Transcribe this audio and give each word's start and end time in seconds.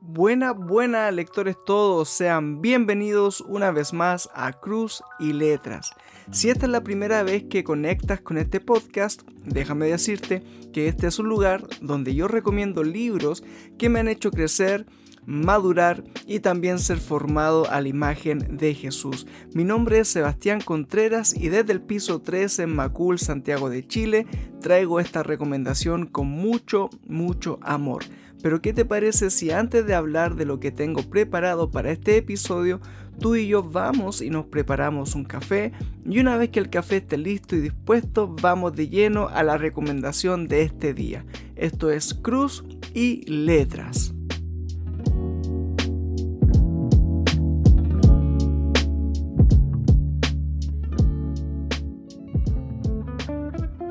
Buena, 0.00 0.52
buena, 0.52 1.10
lectores 1.10 1.56
todos, 1.66 2.08
sean 2.08 2.62
bienvenidos 2.62 3.40
una 3.40 3.72
vez 3.72 3.92
más 3.92 4.30
a 4.32 4.52
Cruz 4.52 5.02
y 5.18 5.32
Letras. 5.32 5.90
Si 6.30 6.50
esta 6.50 6.66
es 6.66 6.72
la 6.72 6.84
primera 6.84 7.24
vez 7.24 7.44
que 7.44 7.64
conectas 7.64 8.20
con 8.20 8.38
este 8.38 8.60
podcast, 8.60 9.22
déjame 9.44 9.86
decirte 9.86 10.44
que 10.72 10.86
este 10.86 11.08
es 11.08 11.18
un 11.18 11.28
lugar 11.28 11.66
donde 11.80 12.14
yo 12.14 12.28
recomiendo 12.28 12.84
libros 12.84 13.42
que 13.76 13.88
me 13.88 13.98
han 13.98 14.08
hecho 14.08 14.30
crecer, 14.30 14.86
madurar 15.26 16.04
y 16.26 16.40
también 16.40 16.78
ser 16.78 16.98
formado 16.98 17.68
a 17.68 17.80
la 17.80 17.88
imagen 17.88 18.56
de 18.56 18.74
Jesús. 18.74 19.26
Mi 19.52 19.64
nombre 19.64 19.98
es 19.98 20.08
Sebastián 20.08 20.60
Contreras 20.60 21.34
y 21.34 21.48
desde 21.48 21.72
el 21.72 21.82
piso 21.82 22.22
13 22.22 22.62
en 22.62 22.74
Macul, 22.74 23.18
Santiago 23.18 23.68
de 23.68 23.86
Chile, 23.86 24.26
traigo 24.62 25.00
esta 25.00 25.22
recomendación 25.22 26.06
con 26.06 26.28
mucho, 26.28 26.88
mucho 27.06 27.58
amor. 27.62 28.04
Pero 28.42 28.62
¿qué 28.62 28.72
te 28.72 28.84
parece 28.84 29.30
si 29.30 29.50
antes 29.50 29.86
de 29.86 29.94
hablar 29.94 30.36
de 30.36 30.44
lo 30.44 30.60
que 30.60 30.70
tengo 30.70 31.02
preparado 31.02 31.70
para 31.70 31.90
este 31.90 32.16
episodio, 32.16 32.80
tú 33.18 33.34
y 33.34 33.48
yo 33.48 33.62
vamos 33.62 34.22
y 34.22 34.30
nos 34.30 34.46
preparamos 34.46 35.14
un 35.14 35.24
café 35.24 35.72
y 36.04 36.20
una 36.20 36.36
vez 36.36 36.50
que 36.50 36.60
el 36.60 36.70
café 36.70 36.98
esté 36.98 37.18
listo 37.18 37.56
y 37.56 37.60
dispuesto, 37.60 38.34
vamos 38.40 38.74
de 38.74 38.88
lleno 38.88 39.28
a 39.28 39.42
la 39.42 39.58
recomendación 39.58 40.46
de 40.46 40.62
este 40.62 40.94
día. 40.94 41.24
Esto 41.56 41.90
es 41.90 42.14
Cruz 42.14 42.64
y 42.94 43.24
Letras. 43.28 44.14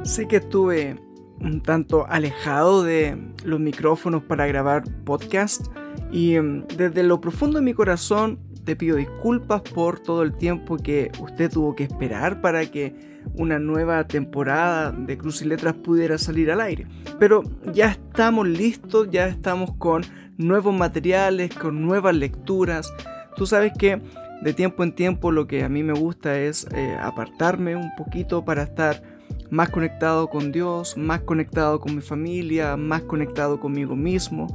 Sé 0.04 0.26
que 0.26 0.38
estuve 0.38 1.07
un 1.40 1.62
tanto 1.62 2.06
alejado 2.08 2.84
de 2.84 3.18
los 3.44 3.60
micrófonos 3.60 4.24
para 4.24 4.48
grabar 4.48 4.84
podcast 5.04 5.68
y 6.12 6.36
em, 6.36 6.66
desde 6.78 7.04
lo 7.04 7.22
profundo 7.22 7.60
de 7.60 7.66
mi 7.66 7.74
corazón 7.74 8.40
te 8.64 8.76
pido 8.76 8.98
disculpas 8.98 9.62
por 9.62 10.00
todo 10.00 10.24
el 10.24 10.36
tiempo 10.36 10.78
que 10.78 11.12
usted 11.20 11.50
tuvo 11.50 11.76
que 11.76 11.86
esperar 11.86 12.42
para 12.42 12.66
que 12.66 12.94
una 13.36 13.60
nueva 13.60 14.08
temporada 14.08 14.92
de 14.92 15.18
Cruz 15.18 15.42
y 15.42 15.46
Letras 15.46 15.74
pudiera 15.76 16.18
salir 16.18 16.52
al 16.52 16.62
aire. 16.62 16.88
Pero 17.20 17.44
ya 17.74 17.92
estamos 17.92 18.48
listos, 18.48 19.10
ya 19.10 19.28
estamos 19.28 19.74
con 19.78 20.04
nuevos 20.38 20.76
materiales, 20.76 21.54
con 21.54 21.82
nuevas 21.82 22.16
lecturas. 22.16 22.94
Tú 23.36 23.46
sabes 23.46 23.72
que 23.78 24.02
de 24.42 24.54
tiempo 24.54 24.84
en 24.84 24.94
tiempo 24.94 25.32
lo 25.32 25.48
que 25.48 25.64
a 25.64 25.70
mí 25.70 25.84
me 25.84 25.94
gusta 25.94 26.38
es 26.40 26.68
eh, 26.74 26.98
apartarme 27.00 27.76
un 27.76 27.96
poquito 27.96 28.46
para 28.46 28.64
estar 28.64 29.02
más 29.50 29.70
conectado 29.70 30.30
con 30.30 30.52
Dios, 30.52 30.98
más 30.98 31.22
conectado 31.22 31.80
con 31.80 31.96
mi 31.96 32.02
familia, 32.02 32.76
más 32.78 33.04
conectado 33.04 33.60
conmigo 33.60 33.96
mismo. 33.96 34.48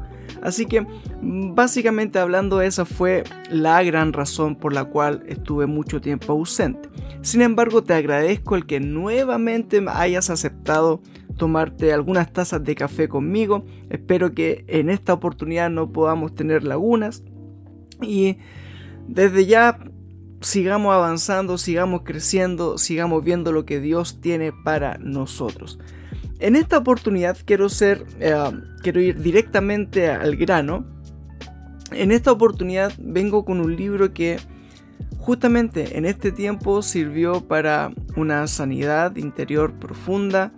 Así 0.43 0.67
que 0.67 0.87
básicamente 1.21 2.19
hablando 2.19 2.61
esa 2.61 2.85
fue 2.85 3.25
la 3.51 3.83
gran 3.83 4.13
razón 4.13 4.57
por 4.57 4.73
la 4.73 4.85
cual 4.85 5.23
estuve 5.27 5.67
mucho 5.67 6.01
tiempo 6.01 6.33
ausente. 6.33 6.89
Sin 7.23 7.43
embargo 7.43 7.83
te 7.83 7.95
agradezco 7.95 8.57
el 8.57 8.67
que 8.67 8.81
nuevamente 8.81 9.85
hayas 9.89 10.31
aceptado 10.31 11.01
tomarte 11.37 11.93
algunas 11.93 12.33
tazas 12.33 12.63
de 12.65 12.75
café 12.75 13.09
conmigo. 13.09 13.65
Espero 13.91 14.35
que 14.35 14.65
en 14.69 14.91
esta 14.91 15.13
oportunidad 15.13 15.71
no 15.71 15.91
podamos 15.93 16.35
tener 16.35 16.65
lagunas. 16.65 17.23
Y 18.01 18.39
desde 19.07 19.47
ya 19.47 19.79
sigamos 20.43 20.95
avanzando, 20.95 21.59
sigamos 21.59 22.03
creciendo, 22.05 22.79
sigamos 22.79 23.25
viendo 23.25 23.53
lo 23.53 23.65
que 23.65 23.81
Dios 23.81 24.21
tiene 24.21 24.53
para 24.53 24.99
nosotros. 24.99 25.79
En 26.39 26.57
esta 26.57 26.79
oportunidad 26.79 27.37
quiero 27.45 27.69
ser, 27.69 28.05
eh, 28.19 28.35
quiero 28.83 29.01
ir 29.01 29.21
directamente 29.21 30.11
al 30.11 30.37
grano. 30.37 30.85
En 31.93 32.11
esta 32.11 32.33
oportunidad 32.33 32.93
vengo 32.99 33.45
con 33.45 33.61
un 33.61 33.77
libro 33.77 34.13
que 34.13 34.39
justamente 35.19 35.97
en 35.97 36.05
este 36.05 36.33
tiempo 36.33 36.83
sirvió 36.83 37.47
para 37.47 37.93
una 38.17 38.47
sanidad 38.49 39.15
interior 39.17 39.79
profunda. 39.79 40.53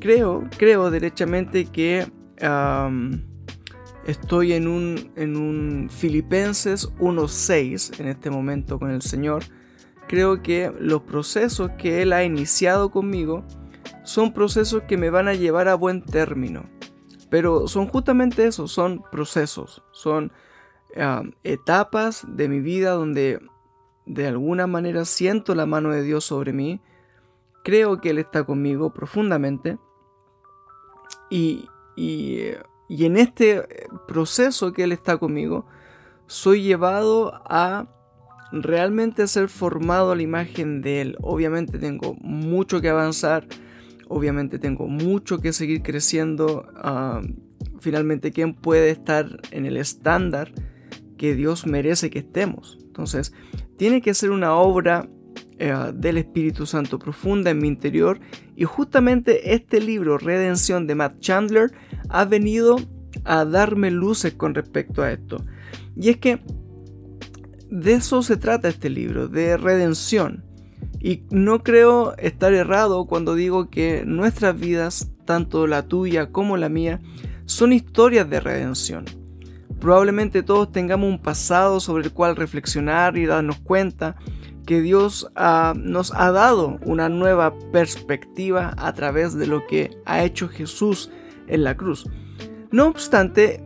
Creo, 0.00 0.44
creo 0.58 0.90
derechamente 0.90 1.64
que 1.64 2.06
Estoy 4.06 4.52
en 4.52 4.68
un, 4.68 5.10
en 5.16 5.36
un 5.36 5.90
Filipenses 5.90 6.88
1.6 7.00 7.98
en 7.98 8.06
este 8.06 8.30
momento 8.30 8.78
con 8.78 8.92
el 8.92 9.02
Señor. 9.02 9.42
Creo 10.06 10.44
que 10.44 10.72
los 10.78 11.02
procesos 11.02 11.72
que 11.76 12.02
Él 12.02 12.12
ha 12.12 12.22
iniciado 12.22 12.92
conmigo 12.92 13.42
son 14.04 14.32
procesos 14.32 14.84
que 14.84 14.96
me 14.96 15.10
van 15.10 15.26
a 15.26 15.34
llevar 15.34 15.66
a 15.66 15.74
buen 15.74 16.04
término. 16.04 16.66
Pero 17.30 17.66
son 17.66 17.88
justamente 17.88 18.46
eso, 18.46 18.68
son 18.68 19.02
procesos, 19.10 19.82
son 19.90 20.30
ah, 20.96 21.24
etapas 21.42 22.24
de 22.28 22.48
mi 22.48 22.60
vida 22.60 22.92
donde 22.92 23.40
de 24.06 24.28
alguna 24.28 24.68
manera 24.68 25.04
siento 25.04 25.56
la 25.56 25.66
mano 25.66 25.90
de 25.90 26.02
Dios 26.02 26.24
sobre 26.24 26.52
mí. 26.52 26.80
Creo 27.64 28.00
que 28.00 28.10
Él 28.10 28.18
está 28.18 28.44
conmigo 28.44 28.94
profundamente. 28.94 29.78
Y, 31.28 31.68
y 31.96 32.52
y 32.88 33.04
en 33.04 33.16
este 33.16 33.58
eh, 33.58 33.64
proceso 34.06 34.72
que 34.72 34.84
Él 34.84 34.92
está 34.92 35.18
conmigo, 35.18 35.66
soy 36.26 36.62
llevado 36.62 37.32
a 37.44 37.88
realmente 38.52 39.26
ser 39.26 39.48
formado 39.48 40.12
a 40.12 40.16
la 40.16 40.22
imagen 40.22 40.82
de 40.82 41.00
Él. 41.00 41.16
Obviamente 41.20 41.78
tengo 41.78 42.14
mucho 42.20 42.80
que 42.80 42.88
avanzar, 42.88 43.46
obviamente 44.08 44.58
tengo 44.58 44.86
mucho 44.86 45.40
que 45.40 45.52
seguir 45.52 45.82
creciendo. 45.82 46.66
Ah, 46.76 47.22
finalmente, 47.80 48.32
¿quién 48.32 48.54
puede 48.54 48.90
estar 48.90 49.40
en 49.50 49.66
el 49.66 49.76
estándar 49.76 50.52
que 51.16 51.34
Dios 51.34 51.66
merece 51.66 52.10
que 52.10 52.20
estemos? 52.20 52.78
Entonces, 52.82 53.32
tiene 53.76 54.00
que 54.00 54.14
ser 54.14 54.30
una 54.30 54.54
obra 54.54 55.08
eh, 55.58 55.74
del 55.94 56.18
Espíritu 56.18 56.66
Santo 56.66 56.98
profunda 56.98 57.50
en 57.50 57.58
mi 57.58 57.68
interior 57.68 58.20
y 58.56 58.64
justamente 58.64 59.54
este 59.54 59.80
libro, 59.80 60.18
Redención 60.18 60.86
de 60.86 60.94
Matt 60.94 61.20
Chandler, 61.20 61.72
ha 62.08 62.24
venido 62.24 62.76
a 63.24 63.44
darme 63.44 63.90
luces 63.90 64.34
con 64.34 64.54
respecto 64.54 65.02
a 65.02 65.12
esto. 65.12 65.44
Y 65.96 66.10
es 66.10 66.18
que 66.18 66.40
de 67.70 67.94
eso 67.94 68.22
se 68.22 68.36
trata 68.36 68.68
este 68.68 68.90
libro, 68.90 69.28
de 69.28 69.56
redención. 69.56 70.44
Y 71.00 71.24
no 71.30 71.62
creo 71.62 72.16
estar 72.16 72.52
errado 72.52 73.06
cuando 73.06 73.34
digo 73.34 73.70
que 73.70 74.04
nuestras 74.06 74.58
vidas, 74.58 75.10
tanto 75.24 75.66
la 75.66 75.88
tuya 75.88 76.30
como 76.32 76.56
la 76.56 76.68
mía, 76.68 77.00
son 77.44 77.72
historias 77.72 78.28
de 78.28 78.40
redención. 78.40 79.04
Probablemente 79.80 80.42
todos 80.42 80.72
tengamos 80.72 81.08
un 81.08 81.20
pasado 81.20 81.80
sobre 81.80 82.04
el 82.04 82.12
cual 82.12 82.36
reflexionar 82.36 83.16
y 83.16 83.26
darnos 83.26 83.58
cuenta 83.60 84.16
que 84.66 84.82
Dios 84.82 85.30
nos 85.76 86.12
ha 86.14 86.32
dado 86.32 86.78
una 86.84 87.08
nueva 87.08 87.54
perspectiva 87.72 88.74
a 88.76 88.92
través 88.92 89.34
de 89.34 89.46
lo 89.46 89.66
que 89.66 89.96
ha 90.04 90.24
hecho 90.24 90.48
Jesús 90.48 91.10
en 91.46 91.64
la 91.64 91.76
cruz. 91.76 92.06
No 92.70 92.88
obstante, 92.88 93.64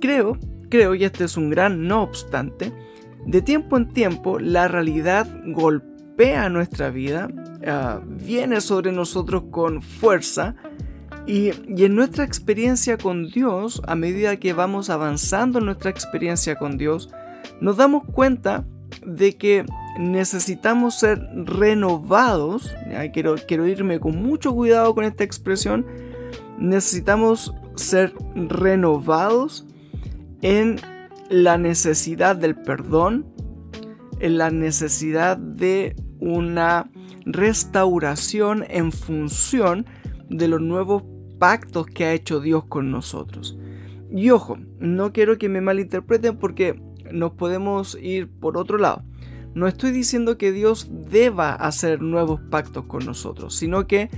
creo, 0.00 0.38
creo, 0.68 0.94
y 0.94 1.04
este 1.04 1.24
es 1.24 1.36
un 1.36 1.50
gran 1.50 1.88
no 1.88 2.02
obstante, 2.02 2.72
de 3.26 3.40
tiempo 3.42 3.78
en 3.78 3.88
tiempo 3.88 4.38
la 4.38 4.68
realidad 4.68 5.26
golpea 5.46 6.50
nuestra 6.50 6.90
vida, 6.90 7.28
ah, 7.66 8.00
viene 8.04 8.60
sobre 8.60 8.92
nosotros 8.92 9.44
con 9.50 9.82
fuerza, 9.82 10.54
y, 11.26 11.52
y, 11.74 11.86
en 11.86 11.94
nuestra 11.94 12.22
experiencia 12.22 12.98
con 12.98 13.30
Dios, 13.30 13.80
a 13.86 13.94
medida 13.94 14.36
que 14.36 14.52
vamos 14.52 14.90
avanzando 14.90 15.58
en 15.58 15.64
nuestra 15.64 15.88
experiencia 15.88 16.56
con 16.56 16.76
Dios, 16.76 17.08
nos 17.62 17.78
damos 17.78 18.04
cuenta 18.04 18.66
de 19.04 19.36
que 19.36 19.64
necesitamos 19.98 20.98
ser 20.98 21.20
renovados. 21.44 22.74
Quiero, 23.12 23.36
quiero 23.46 23.66
irme 23.66 24.00
con 24.00 24.22
mucho 24.22 24.54
cuidado 24.54 24.94
con 24.94 25.04
esta 25.04 25.24
expresión. 25.24 25.86
Necesitamos 26.58 27.54
ser 27.76 28.14
renovados 28.34 29.66
en 30.42 30.76
la 31.30 31.58
necesidad 31.58 32.36
del 32.36 32.54
perdón, 32.54 33.26
en 34.20 34.38
la 34.38 34.50
necesidad 34.50 35.36
de 35.36 35.96
una 36.20 36.90
restauración 37.24 38.64
en 38.68 38.92
función 38.92 39.86
de 40.28 40.48
los 40.48 40.60
nuevos 40.60 41.02
pactos 41.38 41.86
que 41.86 42.04
ha 42.04 42.12
hecho 42.12 42.40
Dios 42.40 42.64
con 42.64 42.90
nosotros. 42.90 43.58
Y 44.10 44.30
ojo, 44.30 44.58
no 44.78 45.12
quiero 45.12 45.38
que 45.38 45.48
me 45.48 45.60
malinterpreten 45.60 46.36
porque 46.36 46.80
nos 47.14 47.32
podemos 47.32 47.96
ir 48.00 48.28
por 48.28 48.58
otro 48.58 48.78
lado. 48.78 49.02
No 49.54 49.68
estoy 49.68 49.92
diciendo 49.92 50.36
que 50.36 50.52
Dios 50.52 50.88
deba 50.90 51.54
hacer 51.54 52.02
nuevos 52.02 52.40
pactos 52.50 52.84
con 52.86 53.06
nosotros, 53.06 53.54
sino 53.54 53.86
que 53.86 54.10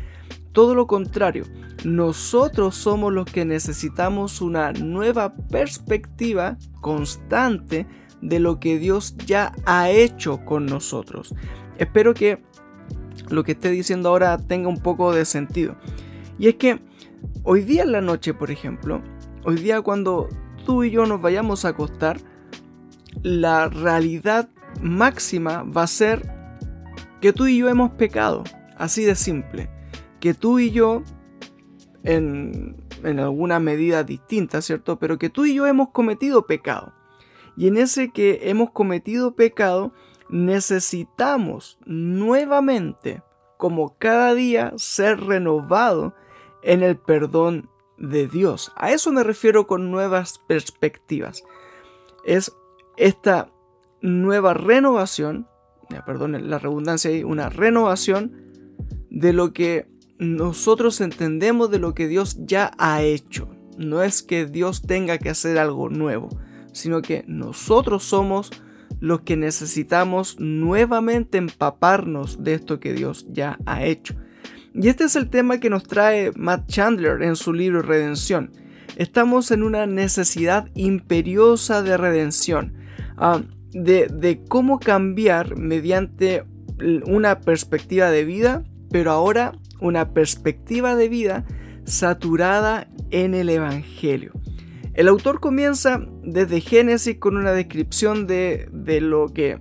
todo 0.52 0.74
lo 0.74 0.86
contrario, 0.86 1.44
nosotros 1.84 2.74
somos 2.74 3.12
los 3.12 3.26
que 3.26 3.44
necesitamos 3.44 4.40
una 4.40 4.72
nueva 4.72 5.34
perspectiva 5.34 6.56
constante 6.80 7.86
de 8.22 8.40
lo 8.40 8.58
que 8.58 8.78
Dios 8.78 9.14
ya 9.26 9.52
ha 9.66 9.90
hecho 9.90 10.42
con 10.46 10.64
nosotros. 10.64 11.34
Espero 11.76 12.14
que 12.14 12.42
lo 13.28 13.44
que 13.44 13.52
esté 13.52 13.70
diciendo 13.70 14.08
ahora 14.08 14.38
tenga 14.38 14.68
un 14.68 14.80
poco 14.80 15.12
de 15.12 15.26
sentido. 15.26 15.76
Y 16.38 16.48
es 16.48 16.54
que 16.54 16.80
hoy 17.42 17.60
día 17.62 17.82
en 17.82 17.92
la 17.92 18.00
noche, 18.00 18.32
por 18.32 18.50
ejemplo, 18.50 19.02
hoy 19.44 19.56
día 19.56 19.82
cuando 19.82 20.28
tú 20.64 20.84
y 20.84 20.90
yo 20.90 21.04
nos 21.04 21.20
vayamos 21.20 21.64
a 21.64 21.68
acostar, 21.68 22.18
la 23.22 23.68
realidad 23.68 24.48
máxima 24.80 25.62
va 25.62 25.82
a 25.82 25.86
ser 25.86 26.30
que 27.20 27.32
tú 27.32 27.46
y 27.46 27.58
yo 27.58 27.68
hemos 27.68 27.90
pecado. 27.92 28.44
Así 28.76 29.04
de 29.04 29.14
simple. 29.14 29.70
Que 30.20 30.34
tú 30.34 30.58
y 30.58 30.70
yo, 30.70 31.02
en, 32.02 32.76
en 33.02 33.20
alguna 33.20 33.58
medida 33.58 34.04
distinta, 34.04 34.60
¿cierto? 34.62 34.98
Pero 34.98 35.18
que 35.18 35.30
tú 35.30 35.44
y 35.44 35.54
yo 35.54 35.66
hemos 35.66 35.90
cometido 35.90 36.46
pecado. 36.46 36.92
Y 37.56 37.68
en 37.68 37.78
ese 37.78 38.10
que 38.10 38.50
hemos 38.50 38.70
cometido 38.70 39.34
pecado, 39.34 39.92
necesitamos 40.28 41.78
nuevamente, 41.86 43.22
como 43.56 43.96
cada 43.98 44.34
día, 44.34 44.72
ser 44.76 45.20
renovado 45.20 46.14
en 46.62 46.82
el 46.82 46.96
perdón 46.98 47.70
de 47.96 48.26
Dios. 48.26 48.72
A 48.76 48.92
eso 48.92 49.10
me 49.12 49.24
refiero 49.24 49.66
con 49.66 49.90
nuevas 49.90 50.38
perspectivas. 50.46 51.44
Es 52.24 52.52
esta 52.96 53.50
nueva 54.00 54.54
renovación, 54.54 55.46
perdón 56.04 56.50
la 56.50 56.58
redundancia 56.58 57.10
ahí, 57.10 57.24
una 57.24 57.48
renovación 57.48 58.32
de 59.10 59.32
lo 59.32 59.52
que 59.52 59.88
nosotros 60.18 61.00
entendemos 61.00 61.70
de 61.70 61.78
lo 61.78 61.94
que 61.94 62.08
Dios 62.08 62.38
ya 62.40 62.72
ha 62.78 63.02
hecho. 63.02 63.48
No 63.78 64.02
es 64.02 64.22
que 64.22 64.46
Dios 64.46 64.82
tenga 64.82 65.18
que 65.18 65.30
hacer 65.30 65.58
algo 65.58 65.90
nuevo, 65.90 66.28
sino 66.72 67.02
que 67.02 67.24
nosotros 67.26 68.04
somos 68.04 68.50
los 69.00 69.20
que 69.20 69.36
necesitamos 69.36 70.36
nuevamente 70.38 71.38
empaparnos 71.38 72.42
de 72.42 72.54
esto 72.54 72.80
que 72.80 72.94
Dios 72.94 73.26
ya 73.30 73.58
ha 73.66 73.84
hecho. 73.84 74.14
Y 74.74 74.88
este 74.88 75.04
es 75.04 75.16
el 75.16 75.30
tema 75.30 75.58
que 75.58 75.70
nos 75.70 75.84
trae 75.84 76.32
Matt 76.36 76.68
Chandler 76.68 77.22
en 77.22 77.36
su 77.36 77.52
libro 77.52 77.82
Redención. 77.82 78.52
Estamos 78.96 79.50
en 79.50 79.62
una 79.62 79.86
necesidad 79.86 80.68
imperiosa 80.74 81.82
de 81.82 81.96
redención, 81.96 82.74
ah, 83.16 83.42
de, 83.72 84.08
de 84.08 84.44
cómo 84.44 84.78
cambiar 84.78 85.56
mediante 85.56 86.44
una 87.06 87.40
perspectiva 87.40 88.10
de 88.10 88.24
vida, 88.24 88.64
pero 88.90 89.10
ahora 89.10 89.52
una 89.80 90.12
perspectiva 90.12 90.94
de 90.96 91.08
vida 91.08 91.44
saturada 91.84 92.88
en 93.10 93.34
el 93.34 93.48
Evangelio. 93.48 94.32
El 94.94 95.08
autor 95.08 95.40
comienza 95.40 96.06
desde 96.22 96.60
Génesis 96.60 97.18
con 97.18 97.36
una 97.36 97.52
descripción 97.52 98.26
de, 98.26 98.68
lo 99.02 99.28
que 99.28 99.58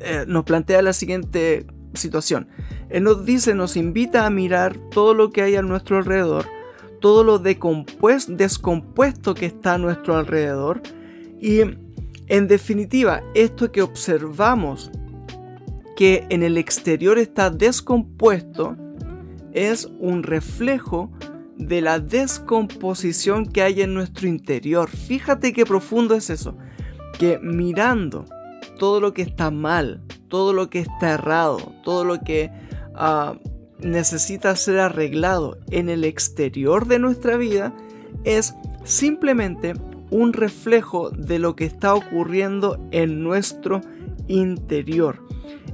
eh, 0.00 0.24
nos 0.26 0.44
plantea 0.44 0.80
la 0.80 0.94
siguiente 0.94 1.66
situación. 1.92 2.48
Él 2.88 3.04
nos 3.04 3.26
dice, 3.26 3.54
nos 3.54 3.76
invita 3.76 4.24
a 4.24 4.30
mirar 4.30 4.76
todo 4.90 5.12
lo 5.12 5.30
que 5.30 5.42
hay 5.42 5.56
a 5.56 5.62
nuestro 5.62 5.98
alrededor, 5.98 6.46
todo 7.00 7.24
lo 7.24 7.38
descompuesto 7.38 9.34
que 9.34 9.46
está 9.46 9.74
a 9.74 9.78
nuestro 9.78 10.16
alrededor 10.16 10.80
y 11.38 11.60
en 12.32 12.48
definitiva 12.48 13.22
esto 13.34 13.70
que 13.70 13.82
observamos 13.82 14.90
que 15.96 16.24
en 16.30 16.42
el 16.42 16.56
exterior 16.56 17.18
está 17.18 17.50
descompuesto 17.50 18.74
es 19.52 19.86
un 19.98 20.22
reflejo 20.22 21.12
de 21.58 21.82
la 21.82 22.00
descomposición 22.00 23.44
que 23.44 23.60
hay 23.60 23.82
en 23.82 23.92
nuestro 23.92 24.28
interior. 24.28 24.88
Fíjate 24.88 25.52
qué 25.52 25.66
profundo 25.66 26.14
es 26.14 26.30
eso. 26.30 26.56
Que 27.18 27.38
mirando 27.38 28.24
todo 28.78 28.98
lo 28.98 29.12
que 29.12 29.20
está 29.20 29.50
mal, 29.50 30.02
todo 30.28 30.54
lo 30.54 30.70
que 30.70 30.78
está 30.78 31.10
errado, 31.10 31.58
todo 31.84 32.02
lo 32.02 32.20
que 32.20 32.50
ah, 32.94 33.38
necesita 33.78 34.56
ser 34.56 34.78
arreglado 34.78 35.58
en 35.70 35.90
el 35.90 36.02
exterior 36.04 36.86
de 36.86 36.98
nuestra 36.98 37.36
vida, 37.36 37.74
es 38.24 38.54
simplemente 38.84 39.74
un 40.12 40.34
reflejo 40.34 41.10
de 41.10 41.38
lo 41.38 41.56
que 41.56 41.64
está 41.64 41.94
ocurriendo 41.94 42.78
en 42.92 43.24
nuestro 43.24 43.80
interior. 44.28 45.26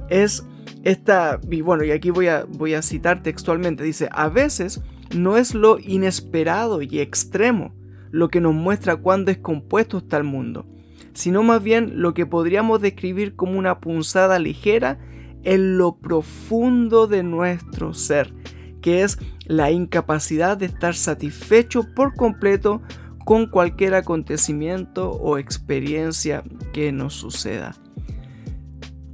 Es 0.09 0.45
esta, 0.83 1.39
y 1.51 1.61
bueno, 1.61 1.83
y 1.83 1.91
aquí 1.91 2.09
voy 2.09 2.27
a, 2.27 2.45
voy 2.45 2.73
a 2.73 2.81
citar 2.81 3.21
textualmente, 3.21 3.83
dice, 3.83 4.07
a 4.11 4.29
veces 4.29 4.81
no 5.13 5.37
es 5.37 5.53
lo 5.53 5.77
inesperado 5.77 6.81
y 6.81 6.99
extremo 6.99 7.75
lo 8.11 8.29
que 8.29 8.39
nos 8.39 8.53
muestra 8.53 8.95
cuán 8.95 9.25
descompuesto 9.25 9.97
está 9.97 10.17
el 10.17 10.23
mundo, 10.23 10.65
sino 11.13 11.43
más 11.43 11.61
bien 11.61 12.01
lo 12.01 12.13
que 12.13 12.25
podríamos 12.25 12.81
describir 12.81 13.35
como 13.35 13.59
una 13.59 13.81
punzada 13.81 14.39
ligera 14.39 14.99
en 15.43 15.77
lo 15.77 15.97
profundo 15.97 17.07
de 17.07 17.23
nuestro 17.23 17.93
ser, 17.93 18.33
que 18.81 19.03
es 19.03 19.19
la 19.45 19.69
incapacidad 19.71 20.55
de 20.55 20.67
estar 20.67 20.95
satisfecho 20.95 21.83
por 21.93 22.15
completo 22.15 22.81
con 23.29 23.45
cualquier 23.45 23.93
acontecimiento 23.93 25.11
o 25.11 25.37
experiencia 25.37 26.43
que 26.73 26.91
nos 26.91 27.13
suceda. 27.13 27.75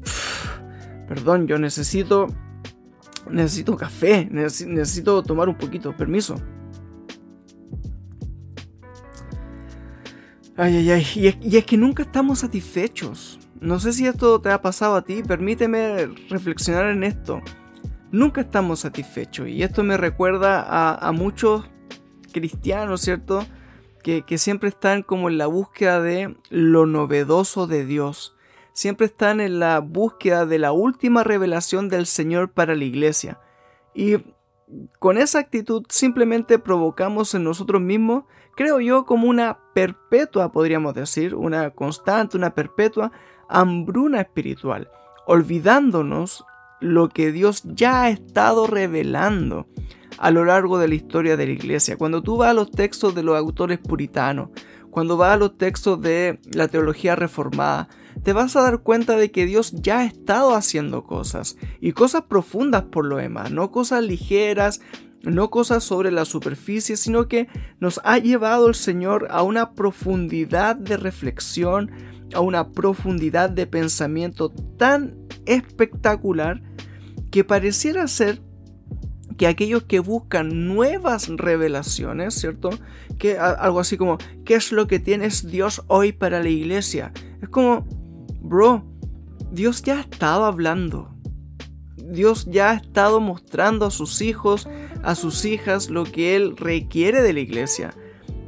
Perdón, 1.10 1.48
yo 1.48 1.60
necesito 1.60 2.28
necesito 3.30 3.76
café, 3.76 4.26
necesito 4.32 5.22
tomar 5.22 5.50
un 5.50 5.58
poquito, 5.58 5.94
permiso. 5.98 6.38
Ay, 10.56 10.78
ay, 10.78 10.92
ay, 10.92 11.06
y 11.44 11.58
es, 11.58 11.66
que 11.66 11.76
nunca 11.76 12.04
estamos 12.04 12.40
satisfechos. 12.40 13.38
No 13.60 13.82
sé 13.82 13.92
si 13.92 14.08
esto 14.08 14.40
te 14.40 14.50
ha 14.50 14.62
pasado 14.62 14.96
a 14.96 15.02
ti, 15.02 15.24
permíteme 15.24 16.08
reflexionar 16.30 16.86
en 16.86 17.04
esto. 17.04 17.42
Nunca 18.14 18.40
estamos 18.40 18.80
satisfechos 18.80 19.50
y 19.50 19.62
esto 19.62 19.84
me 19.84 19.98
recuerda 19.98 20.96
a 21.06 21.12
muchos 21.12 21.66
cristianos, 22.32 23.02
¿cierto? 23.02 23.46
Que, 24.06 24.38
siempre 24.38 24.70
están 24.70 25.02
como 25.02 25.30
en 25.30 25.40
la 25.40 25.48
búsqueda 25.48 26.00
de 26.00 26.38
lo 26.52 26.86
novedoso 26.86 27.66
de 27.66 27.86
Dios 27.86 28.36
siempre 28.72 29.08
están 29.08 29.40
en 29.40 29.60
la 29.60 29.80
búsqueda 29.80 30.46
de 30.46 30.60
la 30.60 30.74
última 30.74 31.24
revelación 31.24 31.88
del 31.88 32.06
Señor 32.06 32.52
para 32.52 32.76
la 32.76 32.84
iglesia. 32.84 33.40
Y 33.96 34.18
con 35.00 35.18
esa 35.18 35.40
actitud 35.40 35.86
simplemente 35.90 36.60
provocamos 36.60 37.34
en 37.34 37.46
nosotros 37.46 37.82
mismos, 37.82 38.26
creo 38.56 38.82
yo, 38.82 39.06
como 39.06 39.28
una 39.28 39.60
perpetua, 39.74 40.52
podríamos 40.52 40.94
decir, 40.94 41.36
una 41.36 41.70
constante, 41.70 42.38
una 42.38 42.54
perpetua 42.54 43.14
hambruna 43.48 44.22
espiritual, 44.22 44.92
olvidándonos 45.26 46.46
lo 46.82 47.08
que 47.08 47.32
Dios 47.32 47.64
ya 47.64 48.04
ha 48.04 48.10
estado 48.10 48.68
revelando 48.68 49.68
a 50.18 50.32
lo 50.32 50.46
largo 50.46 50.78
de 50.78 50.88
la 50.88 50.96
historia 50.96 51.38
de 51.38 51.46
la 51.46 51.54
iglesia. 51.54 51.98
Cuando 51.98 52.22
tú 52.22 52.38
vas 52.38 52.50
a 52.50 52.54
los 52.54 52.72
textos 52.72 53.16
de 53.16 53.24
los 53.24 53.38
autores 53.38 53.80
puritanos, 53.80 54.50
cuando 54.92 55.18
vas 55.18 55.34
a 55.34 55.38
los 55.38 55.58
textos 55.58 56.02
de 56.02 56.40
la 56.54 56.68
teología 56.68 57.16
reformada, 57.16 57.90
te 58.24 58.34
vas 58.34 58.56
a 58.56 58.62
dar 58.62 58.80
cuenta 58.80 59.18
de 59.18 59.30
que 59.30 59.46
Dios 59.46 59.74
ya 59.74 60.00
ha 60.00 60.06
estado 60.06 60.56
haciendo 60.56 61.04
cosas, 61.04 61.58
y 61.82 61.92
cosas 61.92 62.24
profundas 62.24 62.84
por 62.84 63.06
lo 63.06 63.18
demás, 63.18 63.52
no 63.52 63.72
cosas 63.72 64.04
ligeras, 64.04 64.82
no 65.24 65.50
cosas 65.50 65.84
sobre 65.84 66.12
la 66.12 66.24
superficie, 66.24 66.98
sino 66.98 67.28
que 67.28 67.48
nos 67.80 68.00
ha 68.04 68.20
llevado 68.20 68.68
el 68.68 68.76
Señor 68.76 69.28
a 69.32 69.42
una 69.44 69.74
profundidad 69.74 70.76
de 70.76 70.98
reflexión, 70.98 71.92
a 72.34 72.40
una 72.40 72.72
profundidad 72.72 73.50
de 73.50 73.68
pensamiento 73.68 74.50
tan 74.78 75.16
espectacular 75.46 76.62
que 77.32 77.44
pareciera 77.44 78.08
ser 78.08 78.42
que 79.38 79.48
aquellos 79.48 79.84
que 79.84 80.00
buscan 80.00 80.68
nuevas 80.68 81.30
revelaciones, 81.30 82.34
¿cierto? 82.36 82.70
Que 83.20 83.38
algo 83.38 83.80
así 83.80 83.98
como, 83.98 84.18
¿qué 84.46 84.56
es 84.56 84.72
lo 84.72 84.88
que 84.88 85.00
tienes 85.00 85.48
Dios 85.48 85.84
hoy 85.88 86.12
para 86.12 86.42
la 86.42 86.50
iglesia? 86.50 87.12
Es 87.42 87.50
como, 87.50 87.86
bro, 88.42 88.86
Dios 89.52 89.82
ya 89.84 89.98
ha 89.98 90.02
estado 90.02 90.46
hablando. 90.46 91.10
Dios 91.98 92.48
ya 92.50 92.72
ha 92.72 92.74
estado 92.76 93.20
mostrando 93.20 93.86
a 93.86 93.92
sus 93.92 94.22
hijos, 94.22 94.70
a 95.04 95.16
sus 95.16 95.44
hijas, 95.46 95.90
lo 95.90 96.04
que 96.04 96.36
Él 96.36 96.56
requiere 96.56 97.22
de 97.22 97.34
la 97.34 97.40
iglesia. 97.40 97.94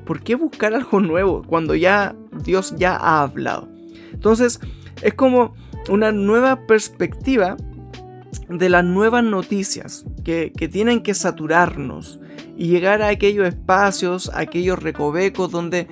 ¿Por 0.05 0.21
qué 0.21 0.35
buscar 0.35 0.73
algo 0.73 0.99
nuevo 0.99 1.43
cuando 1.43 1.75
ya 1.75 2.15
Dios 2.43 2.75
ya 2.77 2.95
ha 2.95 3.23
hablado? 3.23 3.67
Entonces, 4.13 4.59
es 5.01 5.13
como 5.13 5.53
una 5.89 6.11
nueva 6.11 6.65
perspectiva 6.67 7.57
de 8.49 8.69
las 8.69 8.83
nuevas 8.83 9.23
noticias 9.23 10.05
que, 10.23 10.51
tienen 10.71 11.01
que 11.01 11.13
saturarnos 11.13 12.19
y 12.55 12.67
llegar 12.67 13.01
a 13.01 13.09
aquellos 13.09 13.47
espacios, 13.47 14.29
a 14.29 14.39
aquellos 14.39 14.81
recovecos 14.81 15.51
donde 15.51 15.87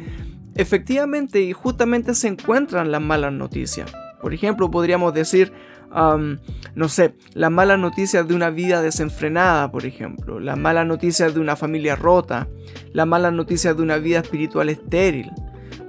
efectivamente 0.56 1.42
y 1.42 1.54
justamente 1.54 2.14
se 2.14 2.30
encuentran 2.30 2.92
las 2.92 3.02
malas 3.02 3.34
noticias. 3.34 3.92
Por 4.22 4.34
ejemplo, 4.34 4.72
podríamos 4.72 5.14
decir, 5.14 5.52
no 6.76 6.90
sé, 6.90 7.16
las 7.34 7.52
malas 7.52 7.78
noticias 7.80 8.28
de 8.28 8.34
una 8.34 8.50
vida 8.50 8.82
desenfrenada, 8.82 9.72
por 9.72 9.86
ejemplo, 9.86 10.40
las 10.40 10.58
malas 10.58 10.86
noticias 10.88 11.34
de 11.34 11.40
una 11.40 11.56
familia 11.56 11.96
rota, 11.96 12.48
las 12.94 13.06
malas 13.06 13.34
noticias 13.34 13.76
de 13.76 13.84
una 13.84 13.98
vida 13.98 14.20
espiritual 14.20 14.70
estéril. 14.70 15.32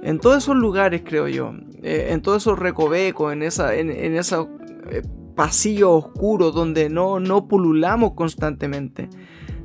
En 0.03 0.19
todos 0.19 0.43
esos 0.43 0.55
lugares, 0.55 1.01
creo 1.03 1.27
yo, 1.27 1.53
eh, 1.81 2.09
en 2.11 2.21
todos 2.21 2.43
esos 2.43 2.59
recovecos, 2.59 3.33
en 3.33 3.43
esa, 3.43 3.75
en, 3.75 3.89
eh, 3.89 5.01
pasillo 5.37 5.93
oscuro 5.93 6.51
donde 6.51 6.89
no, 6.89 7.21
no 7.21 7.47
pululamos 7.47 8.13
constantemente. 8.13 9.07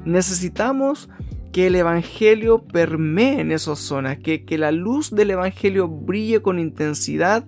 Necesitamos 0.04 1.08
que 1.50 1.66
el 1.66 1.74
Evangelio 1.74 2.64
permee 2.64 3.40
en 3.40 3.50
esas 3.50 3.78
zonas, 3.80 4.18
que, 4.18 4.44
que 4.44 4.58
la 4.58 4.70
luz 4.70 5.10
del 5.10 5.32
Evangelio 5.32 5.88
brille 5.88 6.42
con 6.42 6.58
intensidad 6.60 7.46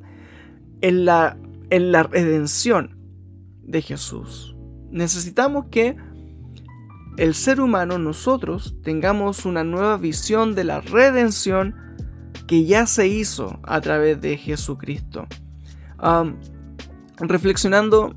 en 0.81 1.04
la, 1.04 1.38
en 1.71 1.93
la 1.93 2.02
redención 2.02 2.97
de 3.62 3.83
Jesús. 3.83 4.57
Necesitamos 4.90 5.66
que 5.71 5.97
el 7.16 7.35
ser 7.35 7.61
humano, 7.61 7.99
nosotros, 7.99 8.78
tengamos 8.83 9.45
una 9.45 9.64
nueva 9.64 9.99
visión 9.99 10.54
de 10.54 10.64
la 10.64 10.81
redención 10.81 11.75
que 12.47 12.64
ya 12.64 12.87
se 12.87 13.07
hizo 13.07 13.61
a 13.64 13.81
través 13.81 14.21
de 14.21 14.38
Jesucristo. 14.38 15.26
Reflexionando 17.18 18.14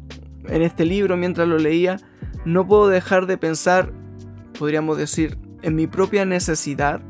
en 0.47 0.61
este 0.61 0.85
libro 0.85 1.17
mientras 1.17 1.47
lo 1.47 1.57
leía, 1.57 1.97
no 2.45 2.67
puedo 2.67 2.87
dejar 2.87 3.25
de 3.27 3.37
pensar, 3.37 3.91
podríamos 4.57 4.97
decir, 4.97 5.37
en 5.61 5.75
mi 5.75 5.87
propia 5.87 6.25
necesidad 6.25 7.01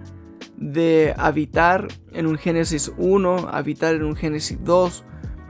de 0.58 1.14
habitar 1.18 1.88
en 2.14 2.26
un 2.26 2.38
Génesis 2.38 2.92
1, 2.98 3.50
habitar 3.52 3.96
en 3.96 4.04
un 4.04 4.16
Génesis 4.16 4.58
2, 4.64 5.06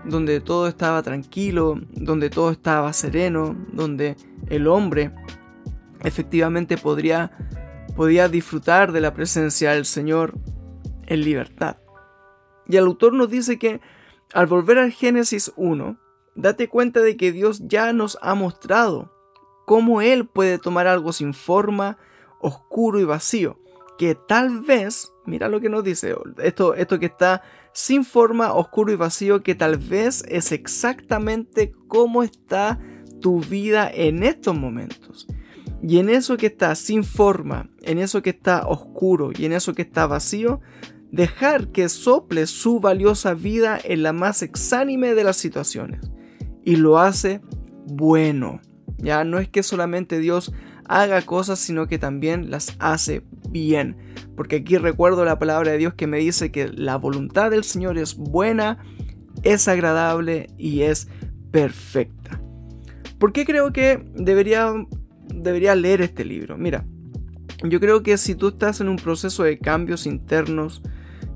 donde 0.05 0.41
todo 0.41 0.67
estaba 0.67 1.01
tranquilo, 1.03 1.79
donde 1.91 2.29
todo 2.29 2.51
estaba 2.51 2.91
sereno, 2.93 3.55
donde 3.71 4.15
el 4.49 4.67
hombre 4.67 5.13
efectivamente 6.01 6.77
podría, 6.77 7.31
podía 7.95 8.27
disfrutar 8.29 8.91
de 8.91 9.01
la 9.01 9.13
presencia 9.13 9.71
del 9.71 9.85
Señor 9.85 10.37
en 11.05 11.23
libertad. 11.23 11.77
Y 12.67 12.75
el 12.75 12.85
autor 12.85 13.13
nos 13.13 13.29
dice 13.29 13.57
que 13.57 13.79
al 14.33 14.47
volver 14.47 14.77
al 14.77 14.91
Génesis 14.91 15.53
1, 15.55 15.97
date 16.37 16.69
cuenta 16.69 17.01
de 17.01 17.17
que 17.17 17.31
Dios 17.31 17.63
ya 17.67 17.91
nos 17.91 18.17
ha 18.21 18.35
mostrado 18.35 19.11
cómo 19.65 20.01
Él 20.01 20.25
puede 20.27 20.59
tomar 20.59 20.87
algo 20.87 21.11
sin 21.11 21.33
forma, 21.33 21.97
oscuro 22.39 22.99
y 22.99 23.03
vacío, 23.03 23.59
que 23.97 24.15
tal 24.15 24.61
vez, 24.61 25.11
mira 25.25 25.49
lo 25.49 25.59
que 25.59 25.69
nos 25.69 25.83
dice, 25.83 26.15
esto, 26.41 26.75
esto 26.75 26.99
que 26.99 27.07
está 27.07 27.41
sin 27.73 28.05
forma, 28.05 28.53
oscuro 28.53 28.93
y 28.93 28.95
vacío, 28.95 29.43
que 29.43 29.55
tal 29.55 29.77
vez 29.77 30.23
es 30.27 30.51
exactamente 30.51 31.73
cómo 31.87 32.23
está 32.23 32.79
tu 33.19 33.41
vida 33.41 33.89
en 33.93 34.23
estos 34.23 34.55
momentos. 34.55 35.27
Y 35.81 35.99
en 35.99 36.09
eso 36.09 36.37
que 36.37 36.47
está 36.47 36.73
sin 36.75 37.03
forma, 37.03 37.69
en 37.81 37.97
eso 37.97 38.21
que 38.21 38.29
está 38.31 38.67
oscuro 38.67 39.31
y 39.37 39.45
en 39.45 39.53
eso 39.53 39.73
que 39.73 39.83
está 39.83 40.07
vacío, 40.07 40.61
dejar 41.11 41.69
que 41.69 41.89
sople 41.89 42.47
su 42.47 42.79
valiosa 42.79 43.33
vida 43.33 43.79
en 43.83 44.03
la 44.03 44.13
más 44.13 44.41
exánime 44.43 45.13
de 45.13 45.23
las 45.23 45.37
situaciones. 45.37 46.01
Y 46.67 46.75
lo 46.75 46.99
hace 46.99 47.39
bueno. 47.85 48.59
Ya 48.97 49.23
no 49.23 49.39
es 49.39 49.47
que 49.47 49.63
solamente 49.63 50.19
Dios 50.19 50.51
haga 50.83 51.21
cosas, 51.21 51.59
sino 51.59 51.87
que 51.87 51.97
también 51.97 52.51
las 52.51 52.75
hace 52.79 53.23
bien. 53.49 53.95
Porque 54.35 54.57
aquí 54.57 54.77
recuerdo 54.77 55.23
la 55.23 55.39
palabra 55.39 55.71
de 55.71 55.77
Dios 55.77 55.93
que 55.93 56.07
me 56.07 56.17
dice 56.17 56.51
que 56.51 56.67
la 56.67 56.97
voluntad 56.97 57.51
del 57.51 57.63
Señor 57.63 57.97
es 57.97 58.17
buena, 58.17 58.79
es 59.43 59.69
agradable 59.69 60.49
y 60.57 60.81
es 60.81 61.07
perfecta. 61.51 62.41
¿Por 63.17 63.31
qué 63.31 63.45
creo 63.45 63.71
que 63.71 64.03
debería, 64.15 64.73
debería 65.33 65.73
leer 65.73 66.01
este 66.01 66.25
libro? 66.25 66.57
Mira, 66.57 66.85
yo 67.63 67.79
creo 67.79 68.03
que 68.03 68.17
si 68.17 68.35
tú 68.35 68.49
estás 68.49 68.81
en 68.81 68.89
un 68.89 68.97
proceso 68.97 69.43
de 69.43 69.57
cambios 69.57 70.05
internos 70.05 70.81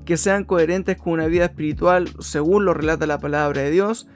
que 0.03 0.17
sean 0.17 0.43
coherentes 0.43 0.97
con 0.97 1.13
una 1.13 1.27
vida 1.27 1.45
espiritual 1.45 2.09
según 2.19 2.65
lo 2.65 2.73
relata 2.73 3.05
la 3.07 3.19
palabra 3.19 3.61
de 3.61 3.71
Dios, 3.71 4.09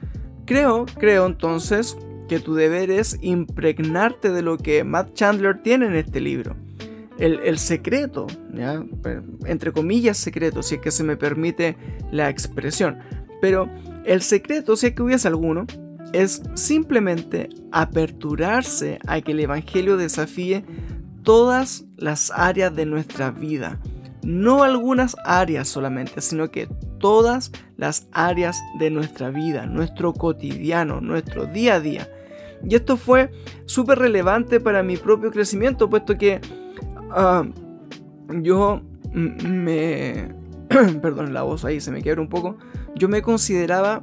creo, 0.46 0.86
creo 0.98 1.26
entonces 1.26 1.96
que 2.28 2.40
tu 2.40 2.54
deber 2.54 2.90
es 2.90 3.18
impregnarte 3.20 4.30
de 4.30 4.42
lo 4.42 4.58
que 4.58 4.84
Matt 4.84 5.14
Chandler 5.14 5.62
tiene 5.62 5.86
en 5.86 5.96
este 5.96 6.20
libro. 6.20 6.56
El, 7.18 7.58
secreto, 7.58 8.26
entre 9.46 9.72
comillas 9.72 10.18
secreto, 10.18 10.62
si 10.62 10.74
es 10.74 10.80
que 10.82 10.90
se 10.90 11.02
me 11.02 11.16
permite 11.16 11.76
la 12.10 12.28
expresión. 12.28 12.98
Pero 13.40 13.70
el 14.04 14.20
secreto, 14.20 14.76
si 14.76 14.88
es 14.88 14.94
que 14.94 15.02
hubiese 15.02 15.26
alguno, 15.28 15.66
es 16.12 16.42
simplemente 16.54 17.48
aperturarse 17.72 18.98
a 19.06 19.20
que 19.22 19.32
el 19.32 19.40
Evangelio 19.40 19.96
desafíe 19.96 20.64
todas 21.22 21.86
las 21.96 22.30
áreas 22.30 22.74
de 22.76 22.84
nuestra 22.84 23.30
vida. 23.30 23.80
No 24.22 24.62
algunas 24.62 25.16
áreas 25.24 25.68
solamente, 25.68 26.20
sino 26.20 26.50
que 26.50 26.68
todas 26.98 27.52
las 27.76 28.08
áreas 28.12 28.60
de 28.78 28.90
nuestra 28.90 29.30
vida, 29.30 29.66
nuestro 29.66 30.12
cotidiano, 30.12 31.00
nuestro 31.00 31.46
día 31.46 31.74
a 31.74 31.80
día. 31.80 32.10
Y 32.68 32.74
esto 32.74 32.96
fue 32.96 33.30
súper 33.66 33.98
relevante 33.98 34.60
para 34.60 34.82
mi 34.82 34.96
propio 34.96 35.30
crecimiento, 35.30 35.90
puesto 35.90 36.16
que 36.16 36.40
ah, 37.10 37.44
yo 38.42 38.82
me... 39.12 40.34
perdón, 41.02 41.32
la 41.32 41.42
voz 41.42 41.64
ahí 41.64 41.80
se 41.80 41.90
me 41.90 42.02
quiebra 42.02 42.22
un 42.22 42.28
poco. 42.28 42.56
Yo 42.94 43.08
me 43.08 43.22
consideraba 43.22 44.02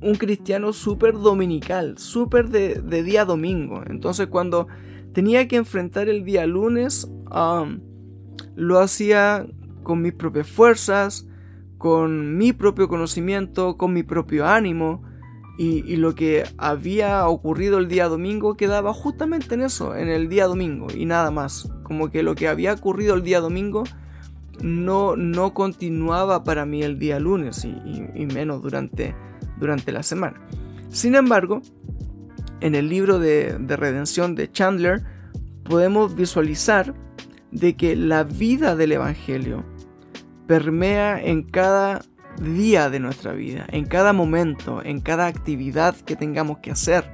un 0.00 0.14
cristiano 0.14 0.72
súper 0.72 1.14
dominical, 1.14 1.98
súper 1.98 2.48
de, 2.48 3.02
día 3.02 3.24
domingo. 3.24 3.82
Entonces 3.88 4.28
cuando 4.28 4.66
tenía 5.12 5.48
que 5.48 5.56
enfrentar 5.56 6.08
el 6.08 6.24
día 6.24 6.46
lunes, 6.46 7.10
ah, 7.30 7.66
lo 8.56 8.78
hacía 8.80 9.46
con 9.82 10.02
mis 10.02 10.12
propias 10.12 10.48
fuerzas, 10.48 11.27
con 11.78 12.36
mi 12.36 12.52
propio 12.52 12.88
conocimiento, 12.88 13.76
con 13.76 13.92
mi 13.92 14.02
propio 14.02 14.46
ánimo. 14.46 15.02
Y, 15.60 15.96
lo 15.96 16.14
que 16.14 16.44
había 16.56 17.26
ocurrido 17.26 17.78
el 17.78 17.88
día 17.88 18.06
domingo 18.06 18.56
quedaba 18.56 18.94
justamente 18.94 19.56
en 19.56 19.62
eso, 19.62 19.96
en 19.96 20.08
el 20.08 20.28
día 20.28 20.46
domingo 20.46 20.86
y 20.94 21.04
nada 21.04 21.32
más. 21.32 21.68
Como 21.82 22.10
que 22.10 22.22
lo 22.22 22.36
que 22.36 22.46
había 22.46 22.74
ocurrido 22.74 23.16
el 23.16 23.24
día 23.24 23.40
domingo 23.40 23.82
no, 24.62 25.16
no 25.16 25.54
continuaba 25.54 26.44
para 26.44 26.64
mí 26.64 26.84
el 26.84 27.00
día 27.00 27.18
lunes 27.18 27.64
y, 27.64 28.26
menos 28.26 28.62
durante, 28.62 29.16
durante 29.58 29.90
la 29.90 30.04
semana. 30.04 30.40
Sin 30.90 31.16
embargo, 31.16 31.60
en 32.60 32.76
el 32.76 32.88
libro 32.88 33.18
de, 33.18 33.58
de 33.58 33.76
redención 33.76 34.36
de 34.36 34.52
Chandler 34.52 35.02
podemos 35.64 36.14
visualizar 36.14 36.94
de 37.50 37.76
que 37.76 37.96
la 37.96 38.22
vida 38.22 38.76
del 38.76 38.92
Evangelio 38.92 39.64
permea 40.48 41.22
en 41.22 41.44
cada 41.44 42.02
día 42.40 42.90
de 42.90 42.98
nuestra 42.98 43.32
vida, 43.32 43.66
en 43.68 43.84
cada 43.84 44.12
momento, 44.12 44.82
en 44.82 45.00
cada 45.00 45.26
actividad 45.26 45.94
que 45.94 46.16
tengamos 46.16 46.58
que 46.58 46.72
hacer. 46.72 47.04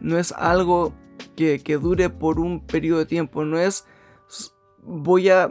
No 0.00 0.18
es 0.18 0.32
algo 0.32 0.94
que, 1.36 1.60
dure 1.80 2.10
por 2.10 2.40
un 2.40 2.66
periodo 2.66 3.00
de 3.00 3.06
tiempo, 3.06 3.44
no 3.44 3.58
es 3.58 3.86
voy 4.82 5.30
a, 5.30 5.48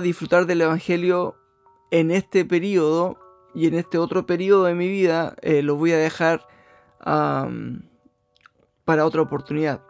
disfrutar 0.00 0.46
del 0.46 0.60
Evangelio 0.60 1.36
en 1.90 2.10
este 2.10 2.44
periodo 2.44 3.18
y 3.54 3.66
en 3.66 3.74
este 3.74 3.98
otro 3.98 4.26
periodo 4.26 4.64
de 4.64 4.74
mi 4.74 4.88
vida 4.88 5.36
eh, 5.42 5.62
lo 5.62 5.76
voy 5.76 5.92
a 5.92 5.98
dejar 5.98 6.46
para 8.84 9.04
otra 9.04 9.22
oportunidad. 9.22 9.82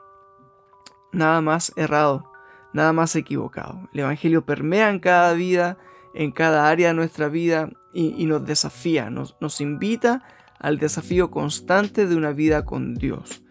Nada 1.13 1.41
más 1.41 1.73
errado, 1.77 2.31
nada 2.73 2.93
más 2.93 3.15
equivocado. 3.15 3.89
El 3.93 4.01
Evangelio 4.01 4.45
permea 4.45 4.91
en 4.91 4.99
cada 4.99 5.33
vida, 5.33 5.79
en 6.15 6.31
cada 6.31 6.69
área 6.69 6.89
de 6.89 6.95
nuestra 6.95 7.29
vida 7.29 7.71
y, 7.93 8.27
nos 8.27 8.45
desafía, 8.45 9.11
nos, 9.11 9.61
invita 9.61 10.23
al 10.59 10.79
desafío 10.79 11.31
constante 11.31 12.07
de 12.07 12.17
una 12.17 12.33
vida 12.33 12.65
con 12.65 12.95
Dios. 12.95 13.43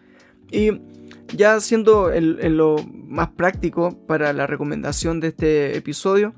Y 0.50 0.80
ya 1.34 1.60
siendo 1.60 2.12
en 2.12 2.56
lo 2.56 2.76
más 2.92 3.30
práctico 3.30 4.06
para 4.06 4.32
la 4.32 4.46
recomendación 4.46 5.20
de 5.20 5.28
este 5.28 5.76
episodio, 5.76 6.34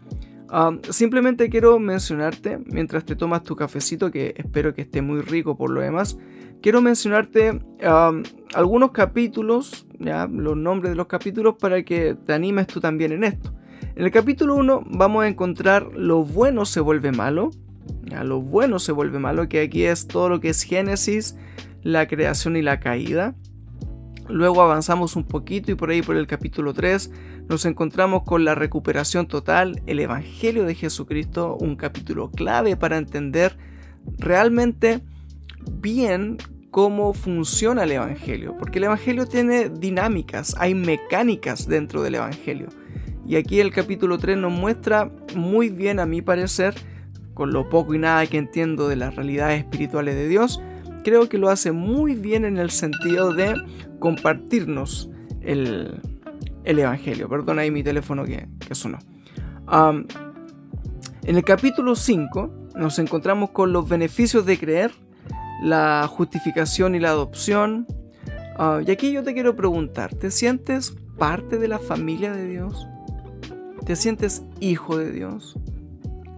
um, 0.52 0.80
simplemente 0.90 1.48
quiero 1.48 1.78
mencionarte, 1.78 2.58
mientras 2.66 3.04
te 3.04 3.16
tomas 3.16 3.42
tu 3.42 3.56
cafecito, 3.56 4.10
que 4.10 4.34
espero 4.36 4.74
que 4.74 4.82
esté 4.82 5.02
muy 5.02 5.20
rico 5.20 5.56
por 5.56 5.70
lo 5.70 5.80
demás, 5.80 6.18
quiero 6.62 6.80
mencionarte 6.80 7.50
um, 7.50 8.22
algunos 8.54 8.92
capítulos, 8.92 9.86
ya, 9.98 10.26
los 10.26 10.56
nombres 10.56 10.90
de 10.90 10.96
los 10.96 11.06
capítulos, 11.06 11.56
para 11.58 11.82
que 11.82 12.14
te 12.14 12.32
animes 12.32 12.66
tú 12.66 12.80
también 12.80 13.12
en 13.12 13.24
esto. 13.24 13.55
En 13.96 14.04
el 14.04 14.10
capítulo 14.10 14.56
1 14.56 14.82
vamos 14.90 15.24
a 15.24 15.28
encontrar 15.28 15.88
lo 15.94 16.22
bueno 16.22 16.66
se 16.66 16.80
vuelve 16.80 17.12
malo, 17.12 17.50
a 18.14 18.24
lo 18.24 18.42
bueno 18.42 18.78
se 18.78 18.92
vuelve 18.92 19.18
malo, 19.18 19.48
que 19.48 19.62
aquí 19.62 19.84
es 19.84 20.06
todo 20.06 20.28
lo 20.28 20.38
que 20.38 20.50
es 20.50 20.60
Génesis, 20.64 21.34
la 21.82 22.06
creación 22.06 22.56
y 22.56 22.62
la 22.62 22.78
caída. 22.78 23.34
Luego 24.28 24.60
avanzamos 24.60 25.16
un 25.16 25.24
poquito 25.24 25.72
y 25.72 25.76
por 25.76 25.88
ahí 25.88 26.02
por 26.02 26.16
el 26.16 26.26
capítulo 26.26 26.74
3 26.74 27.10
nos 27.48 27.64
encontramos 27.64 28.24
con 28.24 28.44
la 28.44 28.54
recuperación 28.54 29.28
total, 29.28 29.80
el 29.86 29.98
Evangelio 29.98 30.64
de 30.64 30.74
Jesucristo, 30.74 31.56
un 31.58 31.74
capítulo 31.74 32.30
clave 32.30 32.76
para 32.76 32.98
entender 32.98 33.56
realmente 34.18 35.00
bien 35.72 36.36
cómo 36.70 37.14
funciona 37.14 37.84
el 37.84 37.92
Evangelio, 37.92 38.58
porque 38.58 38.76
el 38.76 38.84
Evangelio 38.84 39.24
tiene 39.24 39.70
dinámicas, 39.70 40.54
hay 40.58 40.74
mecánicas 40.74 41.66
dentro 41.66 42.02
del 42.02 42.16
Evangelio. 42.16 42.68
Y 43.26 43.36
aquí 43.36 43.60
el 43.60 43.72
capítulo 43.72 44.18
3 44.18 44.38
nos 44.38 44.52
muestra 44.52 45.10
muy 45.34 45.68
bien, 45.68 45.98
a 45.98 46.06
mi 46.06 46.22
parecer, 46.22 46.74
con 47.34 47.52
lo 47.52 47.68
poco 47.68 47.94
y 47.94 47.98
nada 47.98 48.26
que 48.26 48.38
entiendo 48.38 48.88
de 48.88 48.96
las 48.96 49.16
realidades 49.16 49.60
espirituales 49.60 50.14
de 50.14 50.28
Dios, 50.28 50.62
creo 51.02 51.28
que 51.28 51.36
lo 51.36 51.50
hace 51.50 51.72
muy 51.72 52.14
bien 52.14 52.44
en 52.44 52.56
el 52.56 52.70
sentido 52.70 53.32
de 53.32 53.54
compartirnos 53.98 55.10
el, 55.40 56.00
el 56.64 56.78
Evangelio. 56.78 57.28
Perdón 57.28 57.58
ahí 57.58 57.70
mi 57.70 57.82
teléfono 57.82 58.24
que, 58.24 58.46
sonó. 58.72 58.98
en 59.70 61.36
el 61.36 61.44
capítulo 61.44 61.94
5 61.94 62.70
nos 62.76 62.98
encontramos 62.98 63.50
con 63.50 63.72
los 63.72 63.88
beneficios 63.88 64.46
de 64.46 64.58
creer, 64.58 64.92
la 65.62 66.06
justificación 66.08 66.94
y 66.94 67.00
la 67.00 67.08
adopción. 67.08 67.86
Ah, 68.56 68.80
y 68.86 68.90
aquí 68.90 69.12
yo 69.12 69.22
te 69.24 69.34
quiero 69.34 69.56
preguntar, 69.56 70.14
¿te 70.14 70.30
sientes 70.30 70.94
parte 71.18 71.58
de 71.58 71.68
la 71.68 71.78
familia 71.78 72.32
de 72.32 72.46
Dios? 72.46 72.86
¿Te 73.86 73.94
sientes 73.94 74.42
hijo 74.58 74.98
de 74.98 75.12
Dios? 75.12 75.56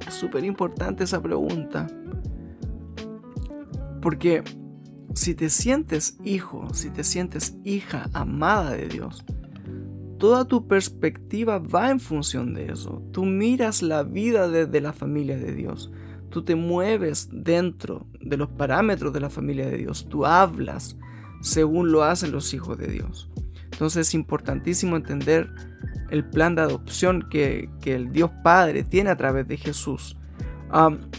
Es 0.07 0.13
súper 0.13 0.45
importante 0.45 1.05
esa 1.05 1.23
pregunta. 1.23 1.87
Porque 4.03 4.45
si 5.15 5.35
te 5.35 5.49
sientes 5.49 6.19
hijo, 6.23 6.69
si 6.75 6.91
te 6.91 7.03
sientes 7.05 7.57
hija 7.65 8.11
amada 8.13 8.73
de 8.73 8.89
Dios, 8.89 9.25
toda 10.19 10.45
tu 10.45 10.69
perspectiva 10.69 11.59
va 11.59 11.91
en 11.91 12.01
función 12.01 12.53
de 12.53 12.71
eso. 12.71 13.03
Tú 13.13 13.25
miras 13.25 13.81
la 13.81 14.03
vida 14.03 14.47
desde 14.51 14.83
la 14.83 14.93
familia 14.93 15.39
de 15.39 15.55
Dios. 15.55 15.91
Tú 16.29 16.45
te 16.45 16.55
mueves 16.55 17.31
dentro 17.33 18.07
de 18.21 18.37
los 18.37 18.51
parámetros 18.51 19.15
de 19.15 19.21
la 19.21 19.31
familia 19.31 19.71
de 19.71 19.79
Dios. 19.79 20.07
Tú 20.11 20.27
hablas 20.27 20.99
según 21.41 21.93
lo 21.93 22.05
hacen 22.05 22.31
los 22.31 22.53
hijos 22.53 22.77
de 22.77 22.89
Dios. 22.89 23.31
Entonces 23.79 24.09
es 24.09 24.15
importantísimo 24.15 24.97
entender 24.97 25.53
el 26.11 26.25
plan 26.25 26.57
de 26.57 26.63
adopción 26.63 27.29
que, 27.31 27.71
el 27.85 28.11
Dios 28.11 28.33
Padre 28.43 28.83
tiene 28.83 29.11
a 29.11 29.17
través 29.17 29.47
de 29.47 29.57
Jesús. 29.57 30.17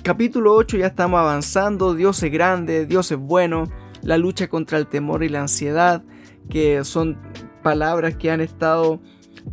capítulo 0.03 0.53
8 0.55 0.75
ya 0.75 0.87
estamos 0.87 1.21
avanzando. 1.21 1.95
Dios 1.95 2.21
es 2.21 2.29
grande, 2.29 2.85
Dios 2.85 3.13
es 3.13 3.17
bueno. 3.17 3.63
La 4.01 4.17
lucha 4.17 4.49
contra 4.49 4.77
el 4.77 4.87
temor 4.87 5.23
y 5.23 5.29
la 5.29 5.39
ansiedad, 5.39 6.03
que 6.49 6.83
son 6.83 7.17
palabras 7.63 8.17
que 8.17 8.29
han 8.29 8.41
estado 8.41 8.99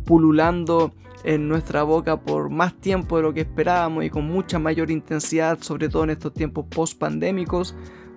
pululando 0.03 0.93
en 1.23 1.47
nuestra 1.47 1.83
boca 1.83 2.19
por 2.19 2.49
más 2.49 2.73
tiempo 2.73 3.15
de 3.15 3.23
lo 3.23 3.33
que 3.33 3.41
esperábamos 3.41 4.03
y 4.03 4.09
con 4.09 4.27
mucha 4.27 4.59
mayor 4.59 4.91
intensidad, 4.91 5.59
sobre 5.61 5.87
todo 5.87 6.03
en 6.03 6.09
estos 6.09 6.33
tiempos 6.33 6.65
post 6.69 6.99
pandémicos, 6.99 7.73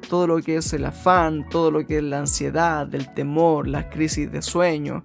todo 0.08 0.26
lo 0.26 0.40
que 0.42 0.56
es 0.56 0.72
el 0.72 0.84
afán, 0.84 1.48
todo 1.48 1.70
lo 1.70 1.86
que 1.86 1.98
es 1.98 2.02
la 2.02 2.18
ansiedad, 2.20 2.92
el 2.94 3.12
temor, 3.14 3.68
las 3.68 3.86
crisis 3.86 4.30
de 4.30 4.42
sueño, 4.42 5.04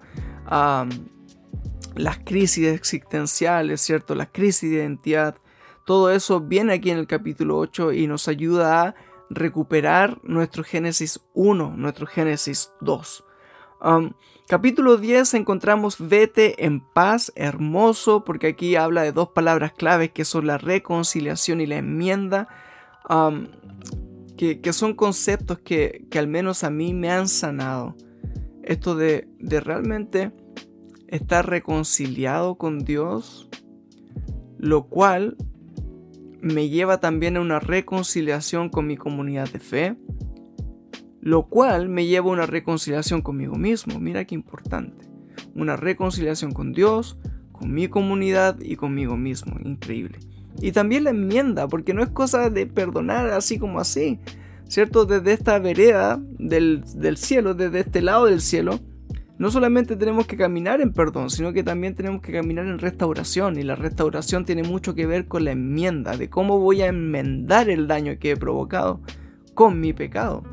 las 1.95 2.19
crisis 2.25 2.67
existenciales, 2.67 3.81
¿cierto? 3.81 4.15
Las 4.15 4.29
crisis 4.31 4.69
de 4.69 4.77
identidad, 4.77 5.35
todo 5.85 6.11
eso 6.11 6.41
viene 6.41 6.73
aquí 6.73 6.89
en 6.89 6.97
el 6.97 7.07
capítulo 7.07 7.57
8 7.57 7.93
y 7.93 8.07
nos 8.07 8.27
ayuda 8.27 8.81
a 8.81 8.95
recuperar 9.29 10.19
nuestro 10.23 10.63
Génesis 10.63 11.19
1, 11.33 11.75
nuestro 11.77 12.07
Génesis 12.07 12.71
2. 12.81 13.23
Capítulo 14.47 14.97
10 14.97 15.33
encontramos 15.35 15.97
vete 15.99 16.65
en 16.65 16.79
paz, 16.79 17.31
hermoso, 17.35 18.23
porque 18.23 18.47
aquí 18.47 18.75
habla 18.75 19.01
de 19.01 19.11
dos 19.11 19.29
palabras 19.29 19.73
claves 19.73 20.11
que 20.11 20.25
son 20.25 20.45
la 20.45 20.59
reconciliación 20.59 21.61
y 21.61 21.65
la 21.65 21.77
enmienda, 21.77 22.47
que, 24.35 24.73
son 24.73 24.93
conceptos 24.93 25.59
que, 25.59 26.07
al 26.17 26.27
menos 26.27 26.63
a 26.63 26.69
mí 26.69 26.93
me 26.93 27.09
han 27.09 27.27
sanado. 27.27 27.95
Esto 28.63 28.95
de, 28.95 29.27
de 29.39 29.59
realmente 29.59 30.31
estar 31.07 31.47
reconciliado 31.49 32.55
con 32.55 32.79
Dios, 32.79 33.49
lo 34.57 34.87
cual 34.87 35.37
me 36.41 36.69
lleva 36.69 36.99
también 36.99 37.37
a 37.37 37.41
una 37.41 37.59
reconciliación 37.59 38.69
con 38.69 38.87
mi 38.87 38.97
comunidad 38.97 39.49
de 39.49 39.59
fe, 39.59 39.95
lo 41.21 41.47
cual 41.47 41.89
me 41.89 42.05
lleva 42.05 42.29
a 42.29 42.33
una 42.33 42.45
reconciliación 42.45 43.21
conmigo 43.21 43.55
mismo. 43.55 43.99
Mira 43.99 44.25
qué 44.25 44.35
importante. 44.35 45.07
Una 45.55 45.75
reconciliación 45.75 46.51
con 46.51 46.73
Dios, 46.73 47.19
con 47.51 47.73
mi 47.73 47.87
comunidad 47.87 48.59
y 48.59 48.75
conmigo 48.75 49.17
mismo. 49.17 49.57
Increíble. 49.63 50.19
Y 50.62 50.71
también 50.71 51.03
la 51.03 51.09
enmienda, 51.09 51.67
porque 51.67 51.93
no 51.93 52.01
es 52.01 52.09
cosa 52.09 52.50
de 52.50 52.65
perdonar 52.65 53.27
así 53.29 53.59
como 53.59 53.79
así, 53.79 54.20
¿cierto? 54.68 55.05
Desde 55.05 55.33
esta 55.33 55.59
vereda 55.59 56.20
del, 56.39 56.83
del 56.96 57.18
cielo, 57.18 57.53
desde 57.53 57.81
este 57.81 58.01
lado 58.01 58.25
del 58.25 58.41
cielo, 58.41 58.79
no 59.37 59.51
solamente 59.51 59.98
tenemos 59.98 60.27
que 60.27 60.37
caminar 60.37 60.79
en 60.79 60.94
perdón, 60.94 61.29
sino 61.29 61.51
que 61.51 61.63
también 61.63 61.94
tenemos 61.94 62.22
que 62.22 62.31
caminar 62.31 62.65
en 62.65 62.79
restauración. 62.79 63.59
Y 63.59 63.63
la 63.63 63.75
restauración 63.75 64.46
tiene 64.46 64.63
mucho 64.63 64.96
que 64.96 65.05
ver 65.05 65.27
con 65.27 65.44
la 65.44 65.51
enmienda, 65.51 66.15
de 66.15 66.29
cómo 66.29 66.59
voy 66.59 66.81
a 66.81 66.87
enmendar 66.87 67.70
el 67.70 67.87
daño 67.87 68.18
que 68.18 68.31
he 68.31 68.37
provocado 68.37 69.01
con 69.53 69.79
mi 69.79 69.94
pecado 69.94 70.44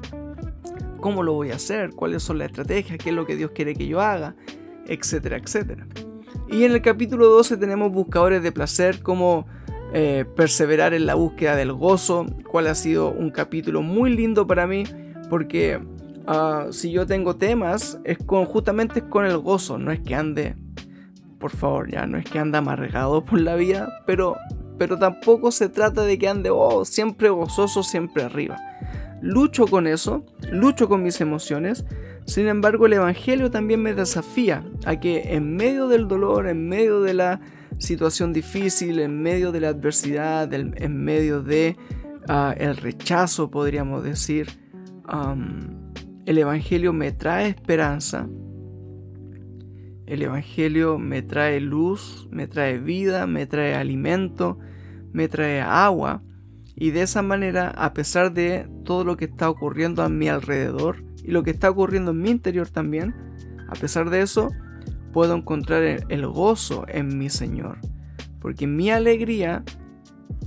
cómo 1.03 1.23
lo 1.23 1.35
voy 1.35 1.51
a 1.51 1.57
hacer, 1.57 1.91
cuáles 1.91 2.23
son 2.23 2.39
las 2.39 2.47
estrategias, 2.47 2.97
qué 2.97 3.11
es 3.11 3.15
lo 3.15 3.27
que 3.27 3.37
Dios 3.37 3.51
quiere 3.51 3.75
que 3.75 3.87
yo 3.87 4.01
haga, 4.01 4.35
etcétera, 4.87 5.37
etcétera. 5.37 5.87
Y 6.49 6.65
en 6.65 6.73
el 6.73 6.81
capítulo 6.81 7.27
12 7.29 7.59
tenemos 7.59 7.93
buscadores 7.93 8.43
de 8.43 8.53
placer, 8.53 9.03
cómo 9.03 9.47
eh, 9.95 10.25
perseverar 10.37 10.95
en 10.95 11.05
la 11.05 11.15
búsqueda 11.15 11.55
del 11.55 11.73
gozo, 11.73 12.25
cuál 12.47 12.67
ha 12.67 12.75
sido 12.75 13.11
un 13.11 13.31
capítulo 13.31 13.83
muy 13.83 14.15
lindo 14.15 14.47
para 14.47 14.67
mí, 14.67 14.85
porque 15.29 15.81
ah, 16.27 16.69
si 16.71 16.93
yo 16.93 17.07
tengo 17.07 17.37
temas, 17.37 18.01
es 18.05 18.17
justamente 18.27 19.03
con 19.03 19.27
el 19.27 19.37
gozo, 19.37 19.77
no 19.77 19.93
es 19.93 20.01
que 20.01 20.15
ande, 20.15 20.57
por 21.39 21.51
favor, 21.51 21.91
ya, 21.91 22.07
no 22.07 22.17
es 22.17 22.25
que 22.25 22.39
ande 22.39 22.57
amargado 22.57 23.23
por 23.23 23.39
la 23.39 23.55
vida, 23.55 24.03
pero, 24.07 24.37
pero 24.79 24.99
tampoco 24.99 25.51
se 25.51 25.69
trata 25.69 26.05
de 26.05 26.19
que 26.19 26.29
ande 26.29 26.49
oh, 26.51 26.87
siempre 26.87 27.29
gozoso, 27.29 27.83
siempre 27.83 28.23
arriba. 28.23 28.57
Lucho 29.21 29.67
con 29.67 29.87
eso, 29.87 30.25
lucho 30.51 30.89
con 30.89 31.03
mis 31.03 31.21
emociones, 31.21 31.85
sin 32.25 32.49
embargo 32.49 32.87
el 32.87 32.95
Evangelio 32.95 33.51
también 33.51 33.83
me 33.83 33.93
desafía 33.93 34.65
a 34.87 34.99
que 34.99 35.35
en 35.35 35.55
medio 35.55 35.87
del 35.89 36.09
dolor, 36.09 36.49
en 36.49 36.67
medio 36.67 37.03
de 37.03 37.13
la 37.13 37.41
situación 37.79 38.33
difícil, 38.33 38.99
en 38.99 39.23
medio 39.23 39.53
de 39.53 39.61
la 39.61 39.69
adversidad, 39.69 40.53
en 40.53 41.05
medio 41.05 41.43
de 41.43 41.77
ah, 42.29 42.55
el 42.57 42.77
rechazo, 42.77 43.51
podríamos 43.51 44.05
decir, 44.05 44.49
el 46.27 46.39
Evangelio 46.39 46.93
me 46.93 47.13
trae 47.13 47.49
esperanza, 47.49 48.29
el 50.07 50.23
Evangelio 50.23 50.99
me 50.99 51.23
trae 51.23 51.61
luz, 51.61 52.29
me 52.31 52.47
trae 52.47 52.79
vida, 52.79 53.27
me 53.27 53.47
trae 53.47 53.75
alimento, 53.75 54.59
me 55.13 55.29
trae 55.29 55.61
agua 55.61 56.23
y 56.75 56.91
de 56.91 57.03
esa 57.03 57.23
manera, 57.23 57.71
a 57.71 57.93
pesar 57.93 58.33
de 58.33 58.69
todo 58.85 59.05
lo 59.05 59.17
que 59.17 59.27
está 59.27 59.49
ocurriendo 59.49 60.03
a 60.03 60.09
mi 60.09 60.29
alrededor 60.29 61.05
y 61.23 61.31
lo 61.31 61.43
que 61.43 61.51
está 61.51 61.71
ocurriendo 61.71 62.11
en 62.13 62.21
mi 62.21 62.31
interior 62.31 62.69
también, 62.69 63.15
a 63.69 63.75
pesar 63.75 64.11
de 64.11 64.23
eso, 64.23 64.51
puedo 65.13 65.35
encontrar 65.35 66.05
el 66.09 66.27
gozo 66.27 66.85
en 66.89 67.19
mi 67.19 67.29
Señor. 67.29 67.79
Porque 68.41 68.67
mi 68.67 68.91
alegría, 68.91 69.63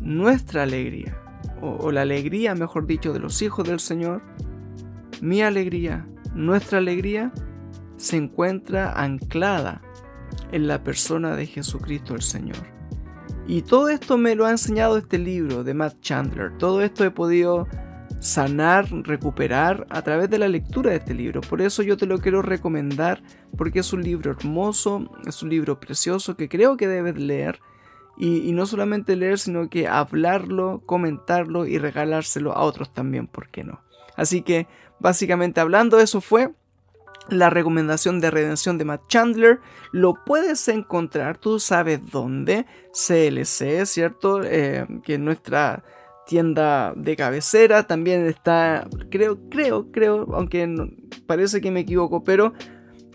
nuestra 0.02 0.64
alegría, 0.64 1.18
o, 1.62 1.92
la 1.92 2.02
alegría, 2.02 2.56
mejor 2.56 2.86
dicho, 2.86 3.14
de 3.14 3.20
los 3.20 3.42
hijos 3.42 3.68
del 3.68 3.80
Señor, 3.80 4.22
mi 5.22 5.42
alegría, 5.42 6.08
nuestra 6.34 6.80
alegría, 6.80 7.32
se 7.98 8.18
encuentra 8.18 8.92
anclada 8.92 9.82
en 10.52 10.68
la 10.68 10.84
persona 10.84 11.36
de 11.36 11.46
Jesucristo 11.46 12.14
el 12.14 12.22
Señor. 12.22 12.76
Y 13.48 13.62
todo 13.62 13.90
esto 13.90 14.18
me 14.18 14.36
lo 14.36 14.46
ha 14.46 14.52
enseñado 14.52 14.98
este 14.98 15.18
libro 15.18 15.64
de 15.64 15.74
Matt 15.74 16.02
Chandler. 16.02 16.58
Todo 16.58 16.82
esto 16.82 17.06
he 17.06 17.12
podido 17.12 17.68
sanar, 18.20 18.90
recuperar 19.04 19.86
a 19.90 20.02
través 20.02 20.30
de 20.30 20.40
la 20.40 20.48
lectura 20.48 20.92
de 20.92 20.98
este 20.98 21.14
libro. 21.14 21.42
Por 21.42 21.62
eso 21.62 21.84
yo 21.84 21.98
te 21.98 22.06
lo 22.06 22.20
quiero 22.20 22.42
recomendar 22.42 23.22
porque 23.58 23.80
es 23.80 23.94
un 23.94 24.04
libro 24.04 24.32
hermoso, 24.32 25.12
es 25.26 25.44
un 25.44 25.50
libro 25.50 25.80
precioso 25.80 26.36
que 26.36 26.50
creo 26.50 26.78
que 26.78 26.88
debes 26.88 27.18
leer. 27.18 27.60
Y, 28.18 28.54
no 28.54 28.66
solamente 28.66 29.18
leer, 29.18 29.38
sino 29.38 29.70
que 29.70 29.90
hablarlo, 29.90 30.82
comentarlo 30.86 31.66
y 31.66 31.78
regalárselo 31.78 32.54
a 32.54 32.64
otros 32.64 32.94
también, 32.94 33.28
¿por 33.28 33.50
qué 33.50 33.66
no? 33.66 33.82
Así 34.16 34.42
que 34.42 34.68
básicamente 35.02 35.60
hablando, 35.60 36.00
eso 36.00 36.22
fue 36.22 36.54
la 37.28 37.50
recomendación 37.50 38.22
de 38.22 38.32
redención 38.32 38.78
de 38.78 38.86
Matt 38.86 39.08
Chandler. 39.10 39.60
Lo 39.92 40.24
puedes 40.26 40.66
encontrar, 40.70 41.38
tú 41.38 41.60
sabes 41.60 42.00
dónde, 42.10 42.66
CLC, 42.94 43.86
¿cierto? 43.86 44.42
Eh, 44.44 44.88
que 45.04 45.18
nuestra 45.18 45.84
tienda 46.26 46.94
de 46.96 47.16
cabecera 47.16 47.88
también 47.88 48.26
está, 48.26 48.88
creo, 49.10 49.40
creo, 49.50 49.92
creo, 49.92 50.28
aunque 50.34 50.68
parece 51.26 51.62
que 51.62 51.72
me 51.72 51.82
equivoco, 51.82 52.24
pero 52.24 52.54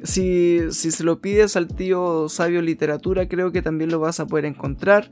si, 0.03 0.71
si, 0.71 0.91
se 0.91 1.05
lo 1.05 1.21
pides 1.21 1.57
al 1.57 1.69
tío 1.69 2.29
Sabio 2.29 2.63
Literatura, 2.63 3.29
creo 3.29 3.53
que 3.53 3.63
también 3.63 3.91
lo 3.91 4.01
vas 4.01 4.21
a 4.21 4.27
poder 4.27 4.45
encontrar. 4.45 5.11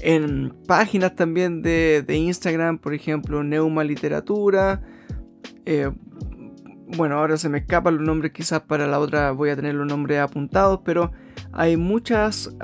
en 0.00 0.54
páginas 0.66 1.14
también 1.14 1.62
de, 1.62 2.02
de, 2.06 2.16
Instagram, 2.16 2.78
por 2.78 2.92
ejemplo, 2.94 3.42
Neuma 3.44 3.84
Literatura. 3.84 4.82
Eh, 5.64 5.90
bueno, 6.96 7.18
ahora 7.18 7.36
se 7.36 7.48
me 7.48 7.58
escapan 7.58 7.96
los 7.96 8.06
nombres, 8.06 8.32
quizás 8.32 8.60
para 8.62 8.86
la 8.86 9.00
otra 9.00 9.32
voy 9.32 9.50
a 9.50 9.56
tener 9.56 9.74
los 9.74 9.86
nombres 9.86 10.20
apuntados, 10.20 10.80
pero 10.84 11.12
hay 11.58 11.78
muchas 11.78 12.54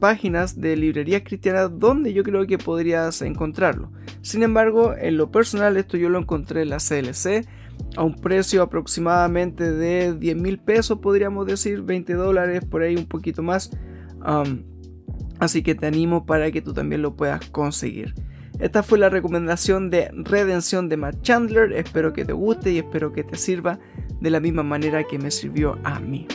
páginas 0.00 0.60
de 0.60 0.76
librerías 0.76 1.22
cristianas 1.24 1.70
donde 1.78 2.12
yo 2.12 2.24
creo 2.24 2.46
que 2.48 2.58
podrías 2.58 3.22
encontrarlo. 3.22 3.92
Sin 4.22 4.42
embargo, 4.42 4.92
en 4.98 5.16
lo 5.16 5.30
personal, 5.30 5.76
esto 5.76 5.96
yo 5.96 6.08
lo 6.08 6.18
encontré 6.18 6.62
en 6.62 6.70
la 6.70 6.78
CLC, 6.78 7.46
a 7.96 8.02
un 8.02 8.16
precio 8.16 8.62
aproximadamente 8.62 9.70
de 9.70 10.14
10 10.14 10.36
mil 10.36 10.58
pesos, 10.58 10.98
podríamos 10.98 11.46
decir, 11.46 11.82
20 11.82 12.14
dólares, 12.14 12.64
por 12.64 12.82
ahí 12.82 12.96
un 12.96 13.06
poquito 13.06 13.42
más. 13.42 13.70
así 15.38 15.62
que 15.62 15.76
te 15.76 15.86
animo 15.86 16.26
para 16.26 16.50
que 16.50 16.60
tú 16.60 16.74
también 16.74 17.02
lo 17.02 17.14
puedas 17.14 17.48
conseguir. 17.50 18.14
Esta 18.58 18.82
fue 18.82 18.98
la 18.98 19.10
recomendación 19.10 19.90
de 19.90 20.10
Redención 20.12 20.88
de 20.88 20.96
Matt 20.96 21.22
Chandler. 21.22 21.72
Espero 21.72 22.12
que 22.12 22.24
te 22.24 22.32
guste 22.32 22.72
y 22.72 22.78
espero 22.78 23.12
que 23.12 23.22
te 23.22 23.36
sirva 23.36 23.78
de 24.20 24.30
la 24.30 24.40
misma 24.40 24.64
manera 24.64 25.04
que 25.04 25.18
me 25.18 25.30
sirvió 25.30 25.78
a 25.84 26.00
mí. 26.00 26.26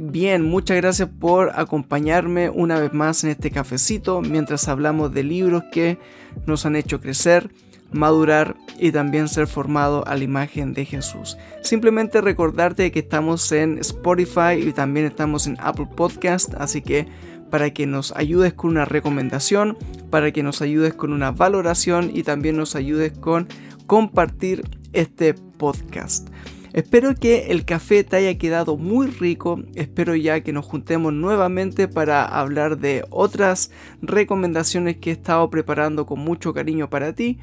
Bien, 0.00 0.42
muchas 0.42 0.76
gracias 0.76 1.08
por 1.08 1.52
acompañarme 1.54 2.50
una 2.50 2.78
vez 2.78 2.92
más 2.92 3.24
en 3.24 3.30
este 3.30 3.50
cafecito 3.50 4.20
mientras 4.20 4.68
hablamos 4.68 5.12
de 5.12 5.22
libros 5.22 5.64
que 5.72 5.98
nos 6.46 6.66
han 6.66 6.76
hecho 6.76 7.00
crecer, 7.00 7.50
madurar 7.90 8.56
y 8.78 8.92
también 8.92 9.28
ser 9.28 9.46
formado 9.46 10.06
a 10.06 10.14
la 10.14 10.24
imagen 10.24 10.72
de 10.72 10.84
Jesús. 10.84 11.36
Simplemente 11.62 12.20
recordarte 12.20 12.90
que 12.92 13.00
estamos 13.00 13.50
en 13.52 13.78
Spotify 13.78 14.54
y 14.58 14.72
también 14.72 15.06
estamos 15.06 15.46
en 15.46 15.56
Apple 15.60 15.88
Podcast, 15.94 16.54
así 16.54 16.82
que 16.82 17.06
para 17.50 17.74
que 17.74 17.86
nos 17.86 18.12
ayudes 18.16 18.54
con 18.54 18.70
una 18.70 18.84
recomendación, 18.84 19.76
para 20.10 20.32
que 20.32 20.42
nos 20.42 20.62
ayudes 20.62 20.94
con 20.94 21.12
una 21.12 21.32
valoración 21.32 22.10
y 22.14 22.22
también 22.22 22.56
nos 22.56 22.76
ayudes 22.76 23.12
con 23.12 23.48
compartir 23.86 24.62
este 24.92 25.34
podcast. 25.34 26.28
Espero 26.72 27.14
que 27.14 27.50
el 27.50 27.66
café 27.66 28.02
te 28.02 28.16
haya 28.16 28.38
quedado 28.38 28.78
muy 28.78 29.06
rico, 29.08 29.60
espero 29.74 30.16
ya 30.16 30.40
que 30.40 30.54
nos 30.54 30.64
juntemos 30.64 31.12
nuevamente 31.12 31.86
para 31.86 32.24
hablar 32.24 32.78
de 32.78 33.04
otras 33.10 33.70
recomendaciones 34.00 34.96
que 34.96 35.10
he 35.10 35.12
estado 35.12 35.50
preparando 35.50 36.06
con 36.06 36.20
mucho 36.20 36.54
cariño 36.54 36.88
para 36.88 37.12
ti. 37.12 37.38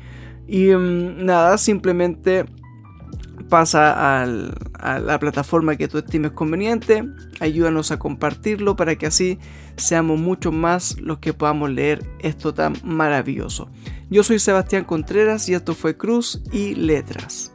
Y 0.48 0.70
mm, 0.70 1.26
nada, 1.26 1.60
simplemente 1.60 2.46
pasa 3.50 4.22
a 4.22 5.00
la 5.00 5.20
plataforma 5.20 5.76
que 5.76 5.88
tú 5.88 6.00
estimes 6.00 6.32
conveniente, 6.32 7.04
ayúdanos 7.40 7.92
a 7.92 8.00
compartirlo 8.00 8.76
para 8.76 8.96
que 8.96 9.08
así 9.08 9.40
seamos 9.76 10.20
mucho 10.20 10.52
más 10.52 11.00
los 11.00 11.20
que 11.20 11.34
podamos 11.34 11.70
leer 11.70 12.04
esto 12.20 12.54
tan 12.54 12.74
maravilloso. 12.84 13.70
Yo 14.10 14.24
soy 14.24 14.40
Sebastián 14.40 14.86
Contreras 14.86 15.50
y 15.50 15.54
esto 15.54 15.74
fue 15.74 15.98
Cruz 15.98 16.42
y 16.52 16.76
Letras. 16.76 17.52